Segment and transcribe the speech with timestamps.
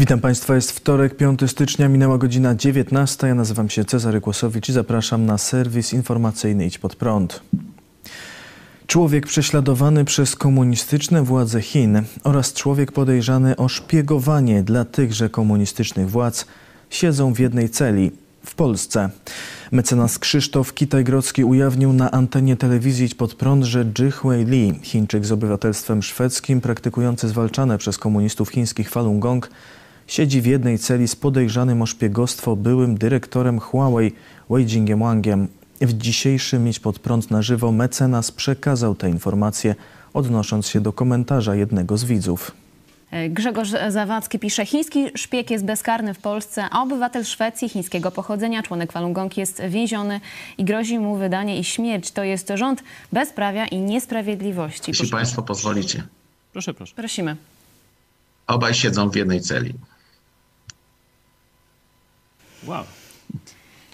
[0.00, 3.26] Witam Państwa, jest wtorek, 5 stycznia, minęła godzina 19.
[3.26, 7.42] Ja nazywam się Cezary Kłosowicz i zapraszam na serwis informacyjny Idź Pod Prąd.
[8.86, 16.46] Człowiek prześladowany przez komunistyczne władze Chin oraz człowiek podejrzany o szpiegowanie dla tychże komunistycznych władz
[16.90, 18.10] siedzą w jednej celi
[18.44, 19.10] w Polsce.
[19.72, 26.02] Mecenas Krzysztof Kitaj-Grodzki ujawnił na antenie telewizji Pod Prąd, że Zhi Li, Chińczyk z obywatelstwem
[26.02, 29.50] szwedzkim, praktykujący zwalczane przez komunistów chińskich Falun Gong,
[30.10, 34.12] siedzi w jednej celi z podejrzanym o szpiegostwo byłym dyrektorem Huawei
[34.50, 35.48] Wei Jingwangiem.
[35.80, 39.74] W dzisiejszym Mieć pod prąd na żywo mecenas przekazał te informacje,
[40.14, 42.52] odnosząc się do komentarza jednego z widzów.
[43.30, 48.92] Grzegorz Zawadzki pisze, chiński szpieg jest bezkarny w Polsce, a obywatel Szwecji chińskiego pochodzenia, członek
[48.92, 50.20] Falun Gong jest więziony
[50.58, 52.10] i grozi mu wydanie i śmierć.
[52.10, 52.82] To jest rząd
[53.12, 54.90] bezprawia i niesprawiedliwości.
[54.90, 56.02] Jeśli Państwo pozwolicie.
[56.52, 56.94] Proszę, proszę.
[56.96, 57.36] Prosimy.
[58.46, 59.74] Obaj siedzą w jednej celi.
[62.70, 62.84] Wow.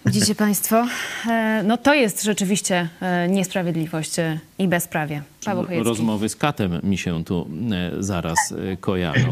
[0.07, 0.87] Widzicie Państwo?
[1.27, 5.23] E, No to jest rzeczywiście e, niesprawiedliwość e, i bezprawie.
[5.45, 5.89] Paweł Chojecki.
[5.89, 7.49] Rozmowy z katem mi się tu
[7.99, 8.39] zaraz
[8.81, 9.29] kojarzą.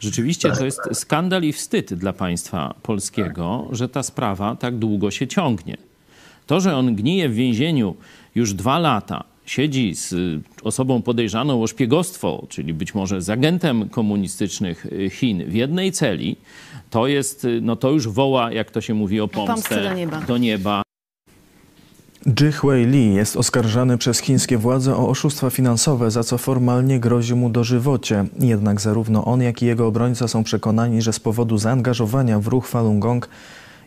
[0.00, 5.26] Rzeczywiście to jest skandal i wstyd dla państwa polskiego, że ta sprawa tak długo się
[5.26, 5.76] ciągnie.
[6.46, 7.96] To, że on gnije w więzieniu
[8.34, 13.88] już dwa lata, siedzi z y, osobą podejrzaną o szpiegostwo, czyli być może z agentem
[13.88, 16.36] komunistycznych y, Chin w jednej celi,
[16.90, 19.94] to jest, y, no to już woła, jak to się mówi, o pomstę Pomstę do
[19.94, 20.20] nieba.
[20.20, 20.82] Do nieba.
[22.26, 28.24] Zhi jest oskarżany przez chińskie władze o oszustwa finansowe, za co formalnie grozi mu dożywocie.
[28.40, 32.68] Jednak zarówno on, jak i jego obrońca są przekonani, że z powodu zaangażowania w ruch
[32.68, 33.28] Falun Gong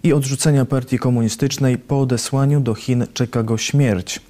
[0.03, 4.21] i odrzucenia partii komunistycznej po odesłaniu do Chin czeka go śmierć.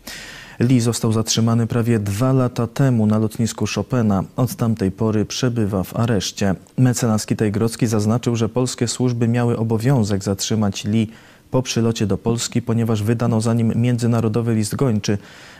[0.60, 4.24] Li został zatrzymany prawie dwa lata temu na lotnisku Chopina.
[4.36, 6.56] Od tamtej pory przebywa w areszcie.
[6.78, 11.12] Mecenas Kitaj-Grodzki zaznaczył, że polskie służby miały obowiązek zatrzymać Li
[11.52, 15.18] po przylocie do Polski, ponieważ wydano za nim międzynarodowy list gończy,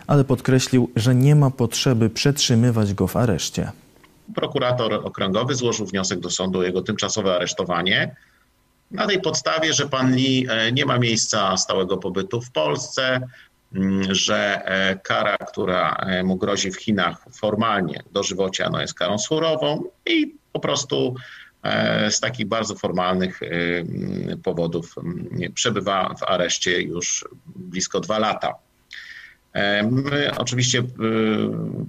[0.08, 3.72] ale podkreślił, że nie ma potrzeby przetrzymywać go w areszcie.
[4.36, 8.16] Prokurator okręgowy złożył wniosek do sądu o jego tymczasowe aresztowanie.
[8.92, 13.28] Na tej podstawie, że pan Li e, nie ma miejsca stałego pobytu w Polsce,
[14.10, 19.84] że e, kara, która e, mu grozi w Chinach formalnie dożywocia, no jest karą surową
[20.06, 21.16] i po prostu
[21.64, 28.54] e, z takich bardzo formalnych mm, powodów mm, przebywa w areszcie już blisko dwa lata.
[29.58, 30.84] E, My oczywiście y,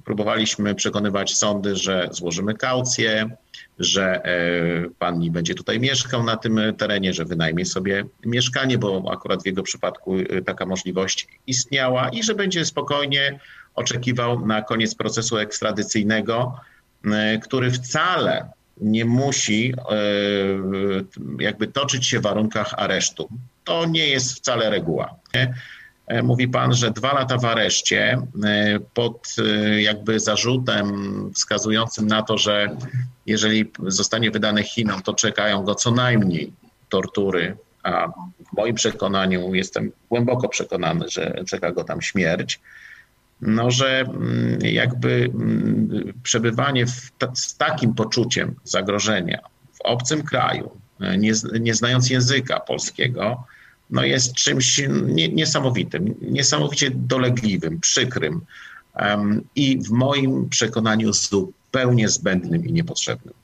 [0.04, 3.30] próbowaliśmy przekonywać sądy, że złożymy kaucję,
[3.78, 4.30] że e,
[4.98, 9.46] pan nie będzie tutaj mieszkał na tym terenie, że wynajmie sobie mieszkanie, bo akurat w
[9.46, 13.40] jego przypadku taka możliwość istniała i że będzie spokojnie
[13.74, 16.60] oczekiwał na koniec procesu ekstradycyjnego,
[17.42, 18.50] który wcale
[18.80, 19.94] nie musi e,
[21.38, 23.28] jakby toczyć się w warunkach aresztu.
[23.64, 25.14] To nie jest wcale reguła.
[25.34, 25.54] nie?
[26.08, 30.86] E, Mówi pan, że dwa lata w areszcie e, pod e, jakby zarzutem
[31.34, 32.76] wskazującym na to, że
[33.26, 36.52] jeżeli zostanie wydany Chinom, to czekają go co najmniej
[36.88, 38.08] tortury, a
[38.52, 42.60] w moim przekonaniu jestem głęboko przekonany, że czeka go tam śmierć.
[43.40, 46.84] No, że mm, jakby mm, przebywanie
[47.18, 49.38] ta, z takim poczuciem zagrożenia
[49.72, 50.70] w obcym kraju,
[51.18, 53.44] nie, nie znając języka polskiego,
[53.90, 58.40] no jest czymś nie, niesamowitym, niesamowicie dolegliwym, przykrym
[59.56, 63.34] i w moim przekonaniu zupełnie zbędnym i niepotrzebnym.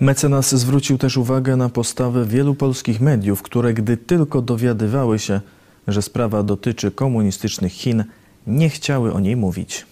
[0.00, 5.40] Mecenas zwrócił też uwagę na postawę wielu polskich mediów, które gdy tylko dowiadywały się,
[5.88, 8.04] że sprawa dotyczy komunistycznych Chin,
[8.46, 9.86] nie chciały o niej mówić.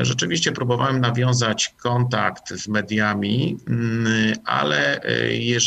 [0.00, 5.60] Rzeczywiście próbowałem nawiązać kontakt z mediami, mm, ale e,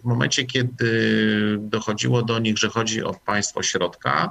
[0.00, 4.30] w momencie, kiedy dochodziło do nich, że chodzi o państwo środka,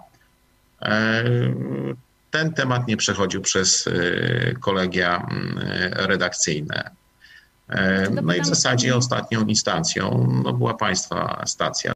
[0.81, 1.23] e,
[2.31, 3.91] ten temat nie przechodził przez e,
[4.53, 5.59] kolegia mm,
[5.93, 6.91] redakcyjne.
[8.23, 11.93] No i w zasadzie ostatnią instancją no, była państwa stacja.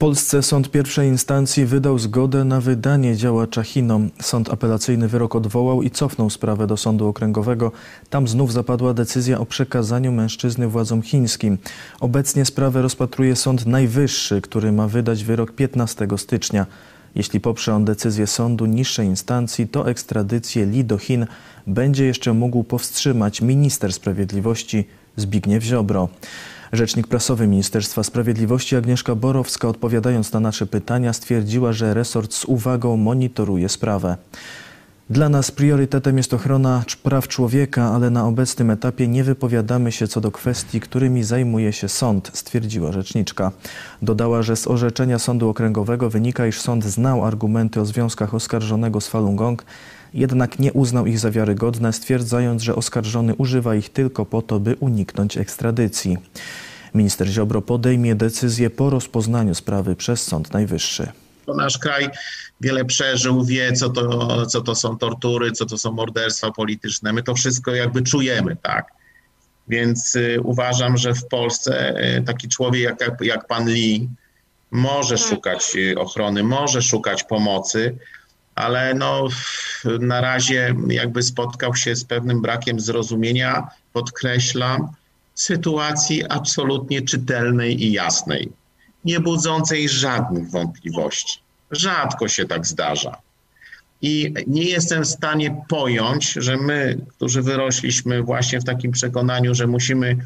[0.00, 4.10] Polsce sąd pierwszej instancji wydał zgodę na wydanie działacza Chinom.
[4.22, 7.72] Sąd apelacyjny wyrok odwołał i cofnął sprawę do sądu okręgowego.
[8.10, 11.58] Tam znów zapadła decyzja o przekazaniu mężczyzny władzom chińskim.
[12.00, 16.66] Obecnie sprawę rozpatruje Sąd Najwyższy, który ma wydać wyrok 15 stycznia.
[17.14, 21.26] Jeśli poprze on decyzję sądu niższej instancji, to ekstradycję Li do Chin
[21.66, 24.84] będzie jeszcze mógł powstrzymać minister sprawiedliwości
[25.16, 26.08] Zbigniew Ziobro.
[26.72, 32.96] Rzecznik prasowy Ministerstwa Sprawiedliwości Agnieszka Borowska odpowiadając na nasze pytania stwierdziła, że resort z uwagą
[32.96, 34.16] monitoruje sprawę.
[35.10, 40.20] Dla nas priorytetem jest ochrona praw człowieka, ale na obecnym etapie nie wypowiadamy się co
[40.20, 43.52] do kwestii, którymi zajmuje się sąd, stwierdziła rzeczniczka.
[44.02, 49.08] Dodała, że z orzeczenia Sądu Okręgowego wynika, iż sąd znał argumenty o związkach oskarżonego z
[49.08, 49.64] Falun Gong,
[50.14, 54.76] jednak nie uznał ich za wiarygodne, stwierdzając, że oskarżony używa ich tylko po to, by
[54.80, 56.18] uniknąć ekstradycji.
[56.94, 61.08] Minister Ziobro podejmie decyzję po rozpoznaniu sprawy przez Sąd Najwyższy.
[61.56, 62.08] Nasz kraj
[62.60, 67.12] wiele przeżył, wie, co to, co to są tortury, co to są morderstwa polityczne.
[67.12, 68.92] My to wszystko jakby czujemy, tak.
[69.68, 74.08] Więc y, uważam, że w Polsce y, taki człowiek jak, jak, jak pan Lee
[74.70, 77.98] może szukać y, ochrony, może szukać pomocy,
[78.60, 79.28] ale no,
[80.00, 84.88] na razie jakby spotkał się z pewnym brakiem zrozumienia, podkreślam,
[85.34, 88.52] sytuacji absolutnie czytelnej i jasnej,
[89.04, 91.40] nie budzącej żadnych wątpliwości.
[91.70, 93.16] Rzadko się tak zdarza.
[94.02, 99.66] I nie jestem w stanie pojąć, że my, którzy wyrośliśmy właśnie w takim przekonaniu, że
[99.66, 100.16] musimy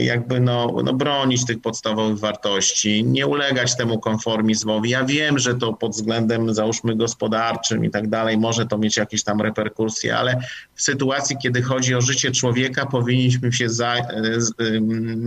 [0.00, 4.90] jakby no, no bronić tych podstawowych wartości, nie ulegać temu konformizmowi.
[4.90, 9.22] Ja wiem, że to pod względem załóżmy gospodarczym i tak dalej może to mieć jakieś
[9.22, 10.40] tam reperkusje, ale
[10.74, 14.04] w sytuacji, kiedy chodzi o życie człowieka, powinniśmy się za, e,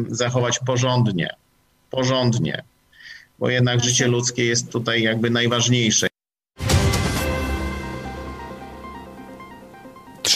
[0.10, 1.30] zachować porządnie.
[1.90, 2.64] Porządnie
[3.40, 6.09] bo jednak życie ludzkie jest tutaj jakby najważniejsze.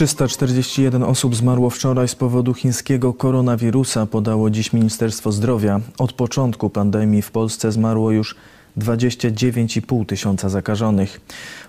[0.03, 5.79] 341 osób zmarło wczoraj z powodu chińskiego koronawirusa, podało dziś Ministerstwo Zdrowia.
[5.97, 8.35] Od początku pandemii w Polsce zmarło już
[8.77, 11.21] 29,5 tysiąca zakażonych.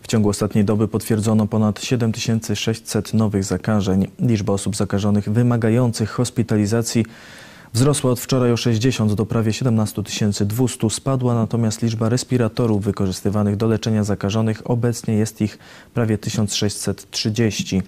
[0.03, 4.07] W ciągu ostatniej doby potwierdzono ponad 7600 nowych zakażeń.
[4.21, 7.05] Liczba osób zakażonych wymagających hospitalizacji
[7.75, 10.03] Wzrosła od wczoraj o 60 do prawie 17
[10.41, 10.91] 200.
[10.91, 14.71] Spadła natomiast liczba respiratorów wykorzystywanych do leczenia zakażonych.
[14.71, 15.59] Obecnie jest ich
[15.95, 17.83] prawie 1630.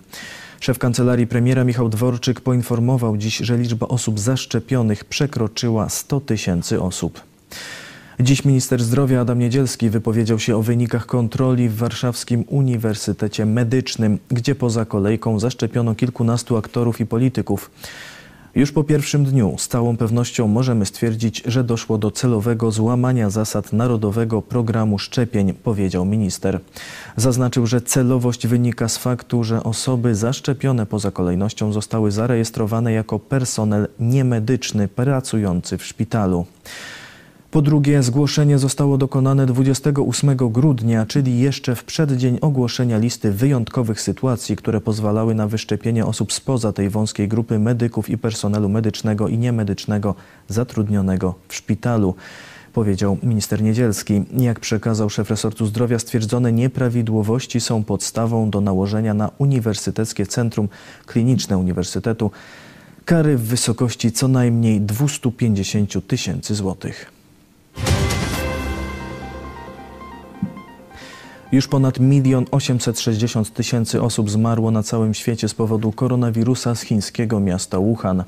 [0.60, 7.20] Szef kancelarii premiera Michał Dworczyk poinformował dziś, że liczba osób zaszczepionych przekroczyła 100 tysięcy osób.
[8.20, 14.54] Dziś minister zdrowia Adam Niedzielski wypowiedział się o wynikach kontroli w Warszawskim Uniwersytecie Medycznym, gdzie
[14.54, 17.70] poza kolejką zaszczepiono kilkunastu aktorów i polityków.
[18.56, 23.72] Już po pierwszym dniu z całą pewnością możemy stwierdzić, że doszło do celowego złamania zasad
[23.72, 26.60] Narodowego Programu Szczepień, powiedział minister.
[27.16, 33.88] Zaznaczył, że celowość wynika z faktu, że osoby zaszczepione poza kolejnością zostały zarejestrowane jako personel
[34.00, 36.46] niemedyczny pracujący w szpitalu.
[37.56, 44.56] Po drugie, zgłoszenie zostało dokonane 28 grudnia, czyli jeszcze w przeddzień ogłoszenia listy wyjątkowych sytuacji,
[44.56, 50.14] które pozwalały na wyszczepienie osób spoza tej wąskiej grupy medyków i personelu medycznego i niemedycznego
[50.48, 52.14] zatrudnionego w szpitalu
[52.72, 54.24] powiedział minister Niedzielski.
[54.38, 60.68] Jak przekazał szef resortu zdrowia, stwierdzone nieprawidłowości są podstawą do nałożenia na Uniwersyteckie Centrum
[61.06, 62.30] Kliniczne Uniwersytetu
[63.04, 67.15] kary w wysokości co najmniej 250 tysięcy złotych.
[71.52, 77.40] Już ponad milion 860 tysięcy osób zmarło na całym świecie z powodu koronawirusa z chińskiego
[77.40, 78.24] miasta Wuhan.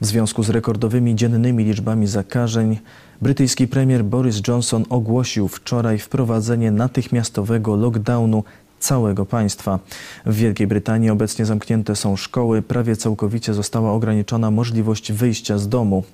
[0.00, 2.78] W związku z rekordowymi dziennymi liczbami zakażeń,
[3.22, 8.44] brytyjski premier Boris Johnson ogłosił wczoraj wprowadzenie natychmiastowego lockdownu
[8.80, 9.78] całego państwa.
[10.26, 16.04] W Wielkiej Brytanii obecnie zamknięte są szkoły, prawie całkowicie została ograniczona możliwość wyjścia z domu.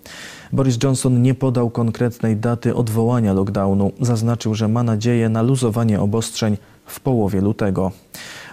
[0.52, 3.92] Boris Johnson nie podał konkretnej daty odwołania lockdownu.
[4.00, 6.56] Zaznaczył, że ma nadzieję na luzowanie obostrzeń
[6.86, 7.92] w połowie lutego.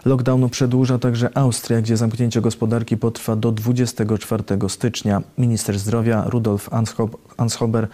[0.06, 5.22] Lockdownu przedłuża także Austria, gdzie zamknięcie gospodarki potrwa do 24 stycznia.
[5.38, 6.70] Minister zdrowia Rudolf
[7.38, 7.88] Anschober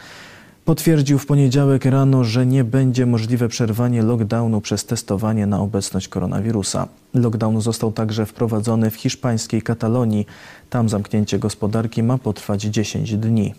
[0.67, 6.87] Potwierdził w poniedziałek rano, że nie będzie możliwe przerwanie lockdownu przez testowanie na obecność koronawirusa.
[7.13, 10.25] Lockdown został także wprowadzony w hiszpańskiej Katalonii.
[10.69, 13.53] Tam zamknięcie gospodarki ma potrwać 10 dni.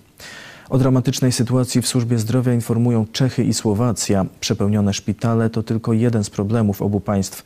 [0.70, 4.26] O dramatycznej sytuacji w służbie zdrowia informują Czechy i Słowacja.
[4.40, 7.44] Przepełnione szpitale to tylko jeden z problemów obu państw.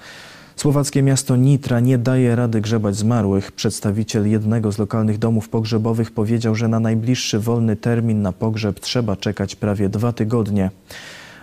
[0.56, 3.52] Słowackie miasto Nitra nie daje rady grzebać zmarłych.
[3.52, 9.16] Przedstawiciel jednego z lokalnych domów pogrzebowych powiedział, że na najbliższy wolny termin na pogrzeb trzeba
[9.16, 10.70] czekać prawie dwa tygodnie.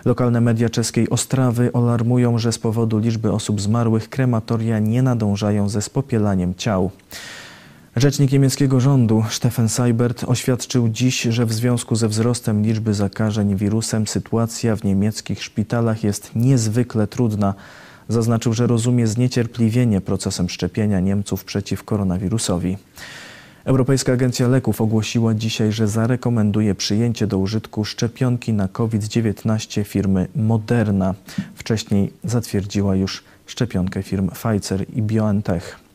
[0.04, 5.82] Lokalne media czeskiej Ostrawy alarmują, że z powodu liczby osób zmarłych krematoria nie nadążają ze
[5.82, 6.90] spopielaniem ciał.
[7.96, 14.06] Rzecznik niemieckiego rządu Stefan Seibert oświadczył dziś, że w związku ze wzrostem liczby zakażeń wirusem
[14.06, 17.54] sytuacja w niemieckich szpitalach jest niezwykle trudna.
[18.10, 22.76] Zaznaczył, że rozumie zniecierpliwienie procesem szczepienia Niemców przeciw koronawirusowi.
[23.64, 31.14] Europejska Agencja Leków ogłosiła dzisiaj, że zarekomenduje przyjęcie do użytku szczepionki na COVID-19 firmy Moderna.
[31.54, 35.89] Wcześniej zatwierdziła już szczepionkę firm Pfizer i BioNTech.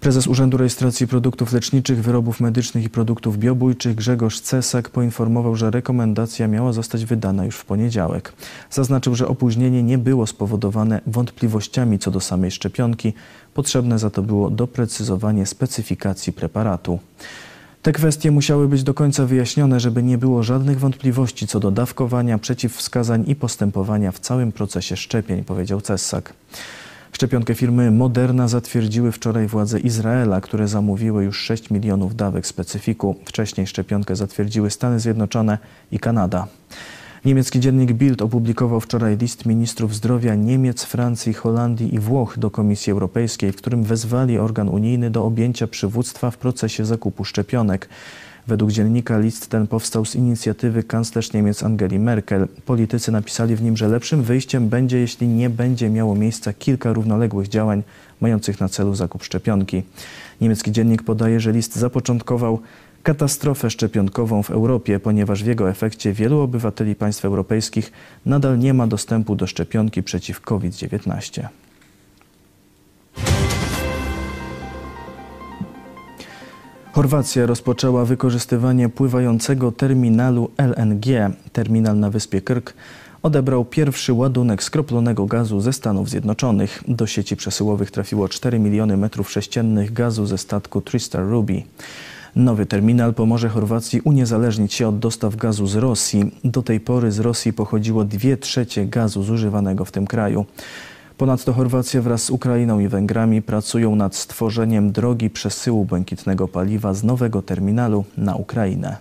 [0.00, 6.48] Prezes Urzędu Rejestracji Produktów Leczniczych, Wyrobów Medycznych i Produktów Biobójczych Grzegorz Cesak poinformował, że rekomendacja
[6.48, 8.32] miała zostać wydana już w poniedziałek.
[8.70, 13.12] Zaznaczył, że opóźnienie nie było spowodowane wątpliwościami co do samej szczepionki.
[13.54, 16.98] Potrzebne za to było doprecyzowanie specyfikacji preparatu.
[17.82, 22.38] Te kwestie musiały być do końca wyjaśnione, żeby nie było żadnych wątpliwości co do dawkowania,
[22.38, 26.32] przeciwwskazań i postępowania w całym procesie szczepień, powiedział Cessak.
[27.12, 33.16] Szczepionkę firmy Moderna zatwierdziły wczoraj władze Izraela, które zamówiły już 6 milionów dawek specyfiku.
[33.24, 35.58] Wcześniej szczepionkę zatwierdziły Stany Zjednoczone
[35.92, 36.46] i Kanada.
[37.24, 42.92] Niemiecki dziennik Bild opublikował wczoraj list ministrów zdrowia Niemiec, Francji, Holandii i Włoch do Komisji
[42.92, 47.88] Europejskiej, w którym wezwali organ unijny do objęcia przywództwa w procesie zakupu szczepionek.
[48.48, 52.48] Według dziennika list ten powstał z inicjatywy kanclerz Niemiec Angeli Merkel.
[52.66, 57.48] Politycy napisali w nim, że lepszym wyjściem będzie, jeśli nie będzie miało miejsca kilka równoległych
[57.48, 57.82] działań
[58.20, 59.82] mających na celu zakup szczepionki.
[60.40, 62.60] Niemiecki dziennik podaje, że list zapoczątkował
[63.02, 67.92] katastrofę szczepionkową w Europie, ponieważ w jego efekcie wielu obywateli państw europejskich
[68.26, 71.48] nadal nie ma dostępu do szczepionki przeciw COVID-19.
[76.98, 81.04] Chorwacja rozpoczęła wykorzystywanie pływającego terminalu LNG.
[81.52, 82.74] Terminal na wyspie Krk
[83.22, 86.84] odebrał pierwszy ładunek skroplonego gazu ze Stanów Zjednoczonych.
[86.88, 91.62] Do sieci przesyłowych trafiło 4 miliony metrów sześciennych gazu ze statku Tristar Ruby.
[92.36, 96.34] Nowy terminal pomoże Chorwacji uniezależnić się od dostaw gazu z Rosji.
[96.44, 100.46] Do tej pory z Rosji pochodziło 2 trzecie gazu zużywanego w tym kraju.
[101.18, 107.04] Ponadto Chorwacja wraz z Ukrainą i Węgrami pracują nad stworzeniem drogi przesyłu błękitnego paliwa z
[107.04, 108.96] nowego terminalu na Ukrainę.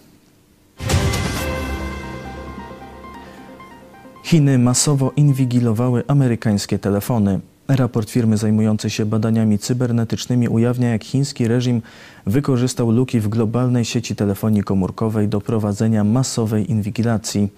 [4.23, 7.39] Chiny masowo inwigilowały amerykańskie telefony.
[7.67, 11.81] Raport firmy zajmującej się badaniami cybernetycznymi ujawnia, jak chiński reżim
[12.25, 17.49] wykorzystał luki w globalnej sieci telefonii komórkowej do prowadzenia masowej inwigilacji.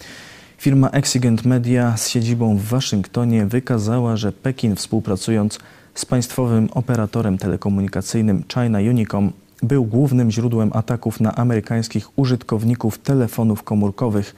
[0.60, 5.60] Firma Exigent Media z siedzibą w Waszyngtonie wykazała, że Pekin współpracując
[5.96, 9.32] z państwowym operatorem telekomunikacyjnym China Unicom
[9.64, 14.36] był głównym źródłem ataków na amerykańskich użytkowników telefonów komórkowych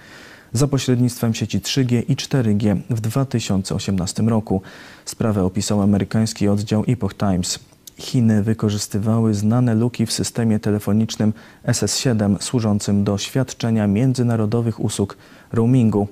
[0.54, 4.62] za pośrednictwem sieci 3G i 4G w 2018 roku.
[5.06, 7.71] Sprawę opisał amerykański oddział Epoch Times.
[8.02, 11.34] Chiny wykorzystywały znane luki w systemie telefonicznym
[11.68, 15.18] SS7 służącym do świadczenia międzynarodowych usług
[15.54, 16.08] roamingu.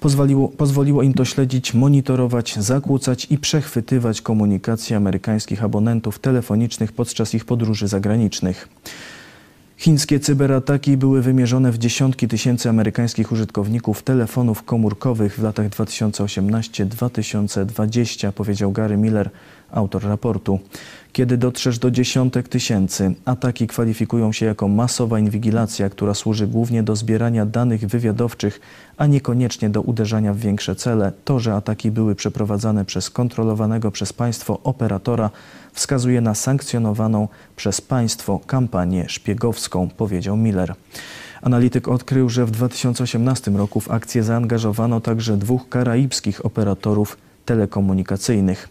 [0.00, 7.44] Pozwoliło, pozwoliło im to śledzić, monitorować, zakłócać i przechwytywać komunikację amerykańskich abonentów telefonicznych podczas ich
[7.44, 8.68] podróży zagranicznych.
[9.78, 18.72] Chińskie cyberataki były wymierzone w dziesiątki tysięcy amerykańskich użytkowników telefonów komórkowych w latach 2018-2020, powiedział
[18.72, 19.30] Gary Miller,
[19.70, 20.60] autor raportu.
[21.18, 26.96] Kiedy dotrzesz do dziesiątek tysięcy, ataki kwalifikują się jako masowa inwigilacja, która służy głównie do
[26.96, 28.60] zbierania danych wywiadowczych,
[28.96, 31.12] a niekoniecznie do uderzania w większe cele.
[31.24, 35.30] To, że ataki były przeprowadzane przez kontrolowanego przez państwo operatora,
[35.72, 40.74] wskazuje na sankcjonowaną przez państwo kampanię szpiegowską, powiedział Miller.
[41.42, 48.68] Analityk odkrył, że w 2018 roku w akcję zaangażowano także dwóch karaibskich operatorów telekomunikacyjnych.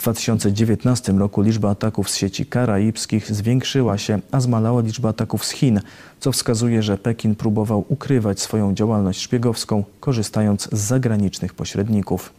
[0.00, 5.50] W 2019 roku liczba ataków z sieci karaibskich zwiększyła się, a zmalała liczba ataków z
[5.50, 5.80] Chin,
[6.20, 12.32] co wskazuje, że Pekin próbował ukrywać swoją działalność szpiegowską, korzystając z zagranicznych pośredników.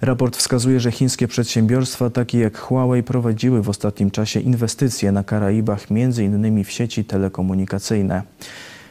[0.00, 5.90] Raport wskazuje, że chińskie przedsiębiorstwa takie jak Huawei prowadziły w ostatnim czasie inwestycje na Karaibach,
[5.90, 8.22] innymi w sieci telekomunikacyjne.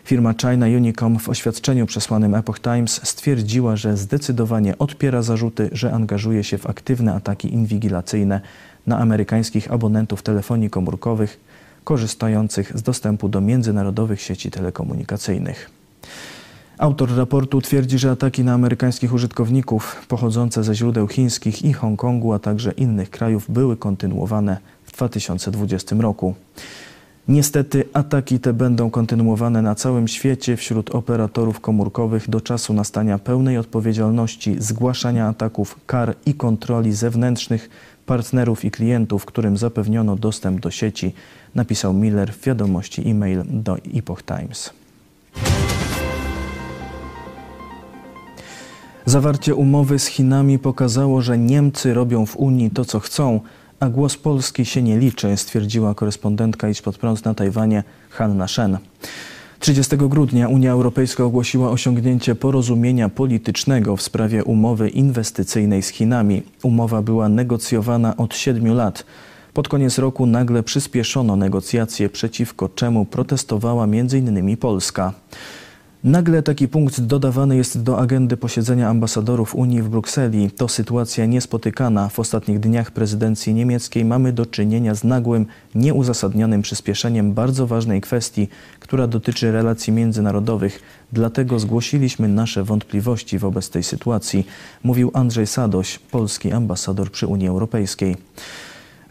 [0.05, 6.43] Firma China Unicom w oświadczeniu przesłanym Epoch Times stwierdziła, że zdecydowanie odpiera zarzuty, że angażuje
[6.43, 8.41] się w aktywne ataki inwigilacyjne
[8.87, 11.39] na amerykańskich abonentów telefonii komórkowych
[11.83, 15.69] korzystających z dostępu do międzynarodowych sieci telekomunikacyjnych.
[16.77, 22.39] Autor raportu twierdzi, że ataki na amerykańskich użytkowników pochodzące ze źródeł chińskich i Hongkongu, a
[22.39, 26.35] także innych krajów były kontynuowane w 2020 roku.
[27.27, 33.57] Niestety ataki te będą kontynuowane na całym świecie wśród operatorów komórkowych do czasu nastania pełnej
[33.57, 37.69] odpowiedzialności, zgłaszania ataków, kar i kontroli zewnętrznych
[38.05, 41.13] partnerów i klientów, którym zapewniono dostęp do sieci,
[41.55, 44.69] napisał Miller w wiadomości e-mail do Epoch Times.
[49.05, 53.39] Zawarcie umowy z Chinami pokazało, że Niemcy robią w Unii to, co chcą,
[53.85, 58.77] a głos Polski się nie liczy, stwierdziła korespondentka Idź Pod Prąd na Tajwanie Hanna Shen.
[59.59, 66.43] 30 grudnia Unia Europejska ogłosiła osiągnięcie porozumienia politycznego w sprawie umowy inwestycyjnej z Chinami.
[66.63, 69.05] Umowa była negocjowana od siedmiu lat.
[69.53, 74.57] Pod koniec roku nagle przyspieszono negocjacje, przeciwko czemu protestowała m.in.
[74.57, 75.13] Polska.
[76.05, 80.51] Nagle taki punkt dodawany jest do agendy posiedzenia ambasadorów Unii w Brukseli.
[80.51, 82.09] To sytuacja niespotykana.
[82.09, 85.45] W ostatnich dniach prezydencji niemieckiej mamy do czynienia z nagłym,
[85.75, 88.47] nieuzasadnionym przyspieszeniem bardzo ważnej kwestii,
[88.79, 90.79] która dotyczy relacji międzynarodowych.
[91.11, 94.47] Dlatego zgłosiliśmy nasze wątpliwości wobec tej sytuacji,
[94.83, 98.15] mówił Andrzej Sadoś, polski ambasador przy Unii Europejskiej.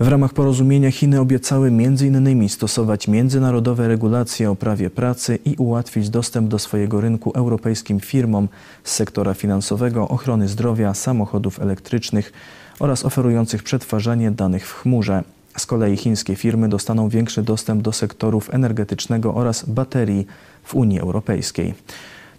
[0.01, 2.49] W ramach porozumienia Chiny obiecały m.in.
[2.49, 8.49] stosować międzynarodowe regulacje o prawie pracy i ułatwić dostęp do swojego rynku europejskim firmom
[8.85, 12.33] z sektora finansowego, ochrony zdrowia, samochodów elektrycznych
[12.81, 15.25] oraz oferujących przetwarzanie danych w chmurze.
[15.57, 20.27] Z kolei chińskie firmy dostaną większy dostęp do sektorów energetycznego oraz baterii
[20.65, 21.75] w Unii Europejskiej.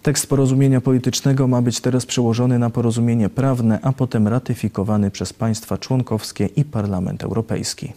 [0.05, 5.77] Tekst porozumienia politycznego ma być teraz przełożony na porozumienie prawne, a potem ratyfikowany przez państwa
[5.77, 7.93] członkowskie i Parlament Europejski.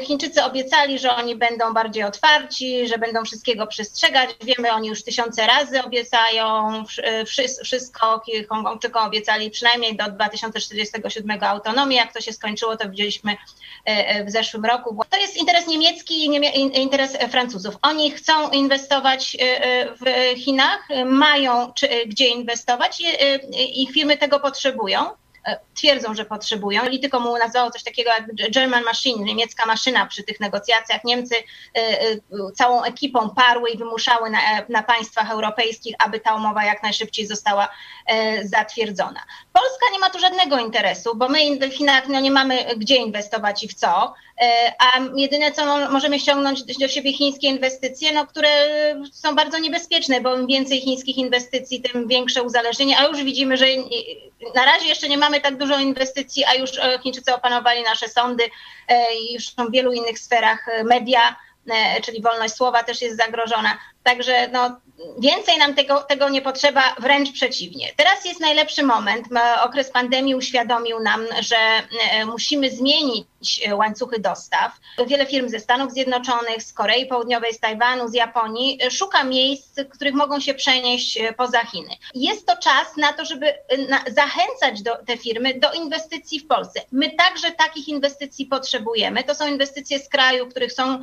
[0.00, 4.30] Chińczycy obiecali, że oni będą bardziej otwarci, że będą wszystkiego przestrzegać.
[4.40, 6.84] Wiemy, oni już tysiące razy obiecają
[7.64, 8.22] wszystko.
[8.48, 11.96] Hongkongczykom obiecali przynajmniej do 2047 autonomię.
[11.96, 13.36] Jak to się skończyło, to widzieliśmy e,
[13.86, 15.04] e, w zeszłym roku.
[15.10, 17.74] To jest interes niemiecki i interes Francuzów.
[17.82, 21.72] Oni chcą inwestować e, w Chinach, mają
[22.06, 23.02] gdzie inwestować
[23.74, 25.21] i firmy tego potrzebują.
[25.46, 26.82] E, twierdzą, że potrzebują.
[26.82, 31.04] Polityko mu nazwało coś takiego jak German Machine, niemiecka maszyna przy tych negocjacjach.
[31.04, 32.18] Niemcy e, e,
[32.54, 37.68] całą ekipą parły i wymuszały na, na państwach europejskich, aby ta umowa jak najszybciej została
[38.44, 39.22] zatwierdzona.
[39.52, 43.64] Polska nie ma tu żadnego interesu, bo my w Chinach no, nie mamy gdzie inwestować
[43.64, 44.14] i w co,
[44.78, 48.48] a jedyne co możemy ściągnąć do siebie chińskie inwestycje, no, które
[49.12, 53.66] są bardzo niebezpieczne, bo im więcej chińskich inwestycji, tym większe uzależnienie, a już widzimy, że
[54.54, 58.44] na razie jeszcze nie mamy tak dużo inwestycji, a już e, Chińczycy opanowali nasze sądy
[58.88, 61.36] e, już są w wielu innych sferach e, media,
[62.04, 63.78] czyli wolność słowa też jest zagrożona.
[64.02, 64.80] Także no,
[65.18, 67.88] więcej nam tego, tego nie potrzeba, wręcz przeciwnie.
[67.96, 69.26] Teraz jest najlepszy moment.
[69.62, 73.26] Okres pandemii uświadomił nam, że e, musimy zmienić
[73.72, 74.72] łańcuchy dostaw.
[75.06, 79.80] Wiele firm ze Stanów Zjednoczonych, z Korei Południowej, z Tajwanu, z Japonii e, szuka miejsc,
[79.90, 81.90] których mogą się przenieść e, poza Chiny.
[82.14, 83.54] Jest to czas na to, żeby
[84.06, 86.80] zachęcać do, te firmy do inwestycji w Polsce.
[86.92, 89.24] My także takich inwestycji potrzebujemy.
[89.24, 91.02] To są inwestycje z kraju, w których są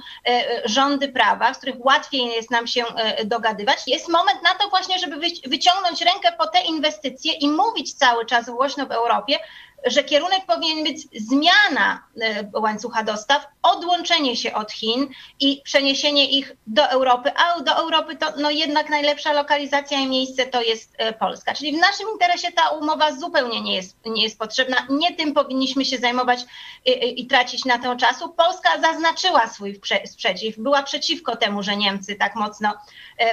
[0.66, 2.86] rządy prawa, z których łatwiej jest nam się
[3.26, 3.80] dogadywać.
[3.88, 5.16] Jest moment na to właśnie, żeby
[5.48, 9.38] wyciągnąć rękę po te inwestycje i mówić cały czas głośno w Europie,
[9.86, 15.08] że kierunek powinien być zmiana e, łańcucha dostaw, odłączenie się od Chin
[15.40, 20.46] i przeniesienie ich do Europy, a do Europy to no jednak najlepsza lokalizacja i miejsce
[20.46, 21.54] to jest e, Polska.
[21.54, 24.88] Czyli w naszym interesie ta umowa zupełnie nie jest, nie jest potrzebna.
[24.90, 26.40] Nie tym powinniśmy się zajmować
[26.86, 28.30] i, e, i tracić na to czasu.
[28.30, 32.74] Polska zaznaczyła swój sprzeciw, była przeciwko temu, że Niemcy tak mocno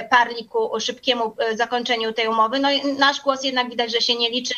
[0.09, 2.59] parli ku szybkiemu zakończeniu tej umowy.
[2.59, 4.55] No nasz głos jednak widać, że się nie liczy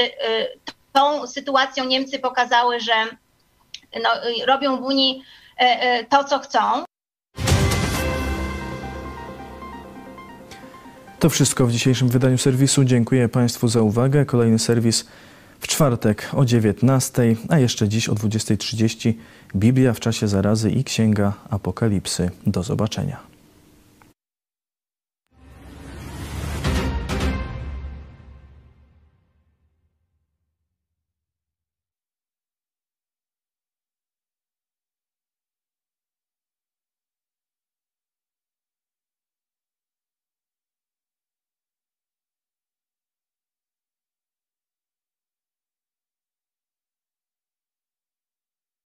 [0.94, 2.94] tą sytuacją Niemcy pokazały, że
[4.04, 4.10] no,
[4.48, 5.24] robią w Unii
[5.58, 6.60] e, e, to, co chcą.
[11.20, 12.84] To wszystko w dzisiejszym wydaniu serwisu.
[12.84, 14.26] Dziękuję Państwu za uwagę.
[14.26, 15.06] Kolejny serwis
[15.60, 19.14] w czwartek o 19, a jeszcze dziś o 20.30
[19.56, 22.32] Biblia w czasie zarazy i Księga Apokalipsy.
[22.48, 23.39] Do zobaczenia.